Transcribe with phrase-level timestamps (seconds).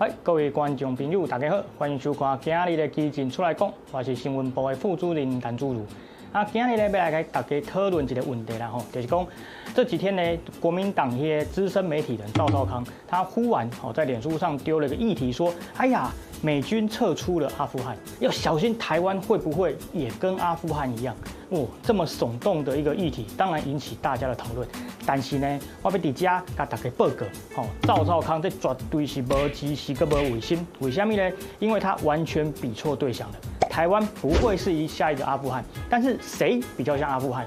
[0.00, 5.84] 嗨，各位观众朋友，大家好，欢迎收看今日的基进出来讲，我是新闻部的副主任陈祖如。
[6.30, 9.26] 啊，今日呢要来给大家讨论一个问题啦吼，就是讲
[9.74, 10.22] 这几天呢，
[10.60, 16.10] 国民党一些资深媒体人赵少康，他忽然哦在脸书上丢了一个议题，说，哎呀，
[16.42, 21.16] 美军撤出了阿富汗，要小心台湾会不会也跟阿富汗一样？
[21.48, 24.68] 哦，这么耸动的一个议题，当然引起大家的讨论。
[25.06, 27.24] 但是呢，我要在这给大家报告，
[27.56, 30.66] 吼，赵少康这绝对是无知识个无卫心。
[30.80, 31.32] 为什么呢？
[31.58, 33.36] 因为他完全比错对象了。
[33.78, 37.46] 台湾不会是一下一个阿富汗，但是谁比较像阿富汗？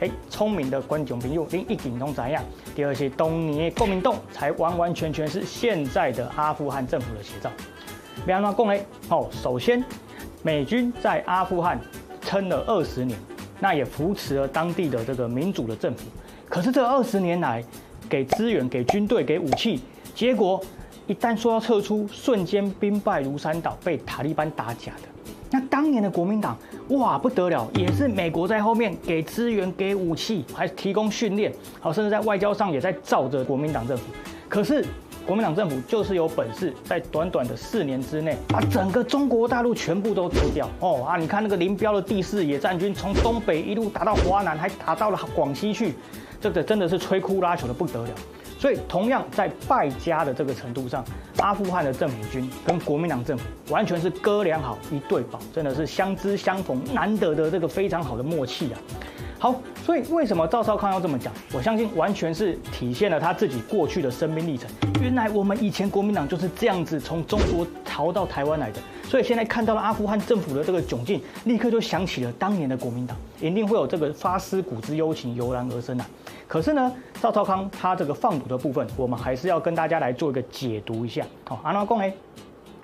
[0.00, 2.42] 嘿，聪明的观众朋友，您一定都知样。
[2.74, 7.50] 第二是当年的国民党才完完全全是现在的阿富汗政府的写照。
[8.24, 8.82] 别安怎讲呢？
[9.10, 9.84] 哦，首先，
[10.42, 11.78] 美军在阿富汗
[12.22, 13.18] 撑了二十年，
[13.60, 16.06] 那也扶持了当地的这个民主的政府。
[16.48, 17.62] 可是这二十年来，
[18.08, 19.82] 给资源、给军队、给武器，
[20.14, 20.58] 结果
[21.06, 25.34] 一旦说要撤出，瞬间兵败如山倒，被塔利班打假的。
[25.50, 26.56] 那当年的国民党，
[26.88, 34.04] 哇，不得了，也是美国在后面给资源、给武器，还提供训练，好，甚至在外交上也在罩着国民党政府。
[34.48, 34.84] 可是
[35.26, 40.68] 国民党政府就是有本事，在短短的四年之内，把整个中国大陆全部都丢掉。
[40.80, 45.94] 哦啊，你看那个林彪的第四野战军，从东北一路打到华南，还打到了广西去。
[46.40, 48.10] 这个真的是摧枯拉朽的不得了，
[48.58, 51.04] 所以同样在败家的这个程度上，
[51.38, 58.80] 阿富汗的政府军跟国民党政府完全是哥俩好一对宝，真的是相知相逢，难得的这个非常好的默契啊。
[59.38, 61.32] 好，所以为什么赵少康要这么讲？
[61.52, 64.68] 我相信完全是体现了他自己过去的生命历程。
[65.02, 76.06] 原来我们以前国民党就是这样子从中国逃到台湾来的，所以现在看到了阿富汗政府的这个窘境，立刻就想起了当年的国民党，一定会有这个发思古之幽情油然而生啊。
[76.48, 81.24] 可是呢，赵少康他这个放毒的部分，我们还是要跟大家来做一个解读一下。
[81.44, 82.12] 好，安怎讲呢？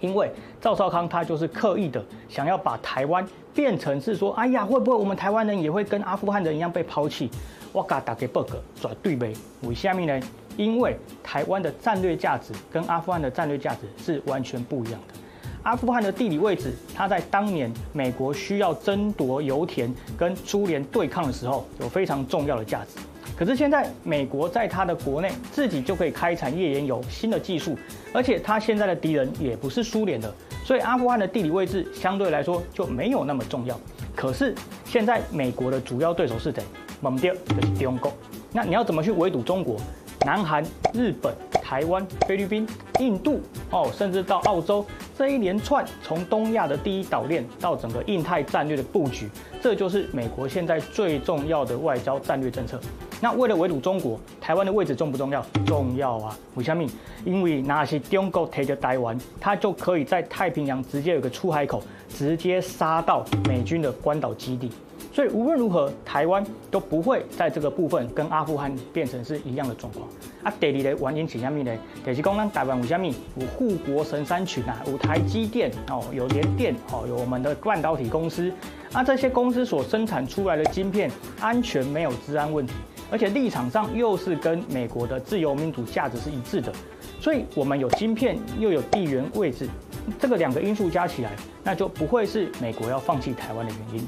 [0.00, 7.30] 因为赵少康他就是刻意的想要把台湾变成是说，哎呀，会不会我们台湾人也会跟阿富汗人一样被抛弃？
[7.72, 9.32] 我给大家报告，绝对没。
[9.62, 10.26] 为下面呢？
[10.56, 15.14] 因为台湾的战略价值跟阿富汗的战略价值是完全不一样的。
[15.62, 22.98] 阿富汗的地理位置，它在当年美国需要争夺油田跟苏联对抗的时候，有非常重要的价值。
[23.38, 27.78] 可是现在，美国在它的国内自己就可以开采页岩油新的技术，
[28.12, 30.34] 而且它现在的敌人也不是苏联的，
[30.64, 33.78] 所以阿富汗的地理位置相对来说就没有那么重要。
[34.16, 34.52] 可是
[34.84, 36.64] 现在美国的主要对手是谁？
[37.00, 38.12] 猛掉就是中国。
[38.52, 39.76] 那你要怎么去围堵中国？
[40.26, 41.32] 南韩、日本、
[41.62, 42.66] 台湾、菲律宾、
[42.98, 44.84] 印度哦，甚至到澳洲
[45.16, 49.28] 这一连串从东亚的第一岛链到整个印太战略的布局，
[49.60, 52.80] 这就是美国现在最重要的外交战略政策。
[53.20, 55.44] 那为了围堵中国，台湾的位置重不重要？
[55.66, 56.38] 重要啊！
[56.54, 56.84] 为什么？
[57.24, 64.70] 因为那是中国提着台湾，它就可以在太平洋直接有个出海口，直接杀到美军的关岛基地。
[65.12, 70.06] 所以无论如何，台湾都不会在这个部分跟阿富汗变成是一样的状况。
[70.44, 71.76] 啊，第二个原因是什么呢？
[72.06, 73.04] 就是讲咱台湾为什么
[73.34, 74.80] 有护国神山群啊？
[74.86, 78.52] 有台积电哦，有联电哦，有我们的半导体公司。
[78.92, 81.10] 那，这些公司所生产出来的晶片
[81.40, 82.74] 安全没有治安问题。
[83.10, 86.70] 而且立场上又是跟美国的自由民主价值是一致的，
[87.18, 89.66] 所以我们有晶片又有地缘位置，
[90.20, 91.30] 这个两个因素加起来，
[91.64, 94.06] 那就不会是美国要放弃台湾的原因。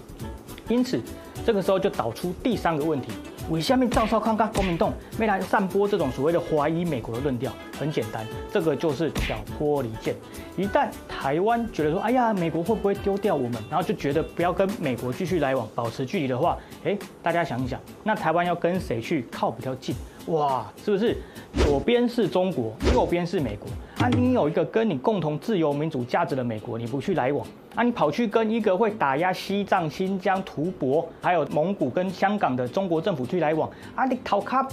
[0.68, 1.00] 因此，
[1.44, 3.12] 这个时候就导出第三个问题。
[3.48, 7.50] 为下面赵少康跟国民洞没来散播这种所谓的怀疑美国的论调？
[7.76, 10.14] 很简单，这个就是挑拨离间。
[10.56, 13.54] 一旦台湾觉得说，哎呀，美国会不会丢掉我们？
[13.68, 19.96] 然后就觉得不要跟美国继续来往，保持距离的话，哎，大家想一想，那台湾要跟谁去靠比较近？
[20.30, 21.16] 哇，是不是
[21.64, 23.68] 左边是中国，右边是美国？
[23.98, 34.64] 啊，你有一个跟你共同自由民主价值的美国，你不去来往，啊，你跑去跟一个会打压西藏、新疆、吐蕃，还有蒙古跟香港的中国政府去来往，啊，你头壳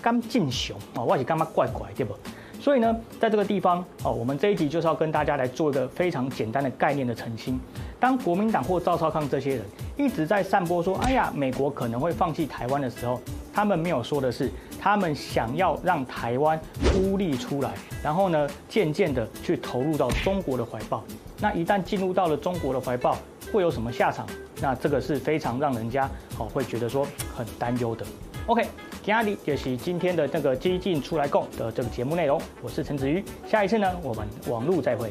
[0.00, 2.14] 刚进熊啊，我是干嘛怪怪对不？
[2.58, 7.60] 所以呢，在这个地方哦，我们这一集就是要跟大家来做一个非常简单的概念的澄清。
[8.00, 9.62] 当国民党或赵少康这些人
[9.96, 13.20] 一直在散播说，哎呀，美国可能会放弃台湾的时候，
[13.56, 16.60] 他们没有说的是，他们想要让台湾
[16.92, 17.72] 孤立出来，
[18.02, 21.02] 然后呢，渐渐的去投入到中国的怀抱。
[21.40, 23.16] 那一旦进入到了中国的怀抱，
[23.50, 24.26] 会有什么下场？
[24.60, 26.06] 那这个是非常让人家
[26.36, 28.04] 哦会觉得说很担忧的。
[28.44, 28.62] OK，
[29.02, 32.38] 今天就是今天的这个激进出来讲的这个节目内容。
[32.60, 35.10] 我是陈子瑜，下一次呢，我们网路再会。